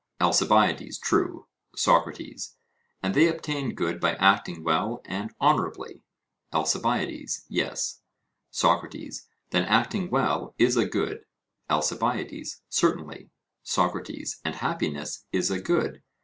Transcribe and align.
ALCIBIADES: 0.19 0.97
True. 0.97 1.45
SOCRATES: 1.75 2.55
And 3.03 3.13
they 3.13 3.27
obtain 3.27 3.75
good 3.75 3.99
by 3.99 4.15
acting 4.15 4.63
well 4.63 5.03
and 5.05 5.31
honourably? 5.39 6.01
ALCIBIADES: 6.51 7.45
Yes. 7.49 8.01
SOCRATES: 8.49 9.27
Then 9.51 9.63
acting 9.65 10.09
well 10.09 10.55
is 10.57 10.75
a 10.75 10.87
good? 10.89 11.25
ALCIBIADES: 11.69 12.63
Certainly. 12.67 13.29
SOCRATES: 13.61 14.39
And 14.43 14.55
happiness 14.55 15.27
is 15.31 15.51
a 15.51 15.61
good? 15.61 16.01